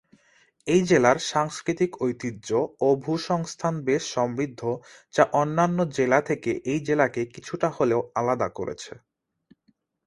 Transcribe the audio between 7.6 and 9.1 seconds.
হলেও আলাদা করেছে।